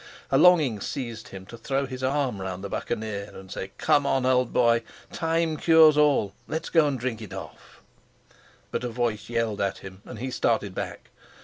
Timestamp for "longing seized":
0.39-1.27